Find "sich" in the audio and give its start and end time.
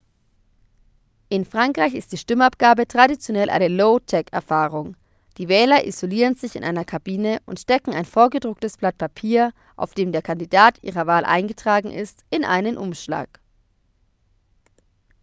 6.33-6.55